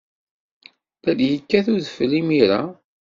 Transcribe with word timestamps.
La 1.03 1.13
d-yekkat 1.17 1.67
udfel 1.73 2.11
imir-a. 2.19 2.61